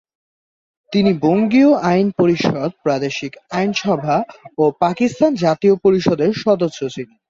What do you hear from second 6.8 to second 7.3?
ছিলেন।